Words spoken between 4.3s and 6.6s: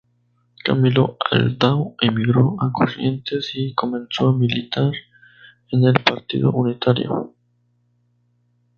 militar en el Partido